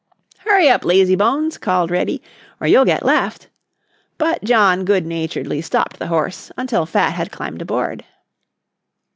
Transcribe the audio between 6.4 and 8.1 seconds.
until Fat had climbed aboard.